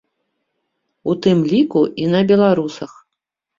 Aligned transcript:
У 1.13 1.15
тым 1.27 1.45
ліку 1.53 1.81
і 2.05 2.09
на 2.17 2.25
беларусах. 2.35 2.91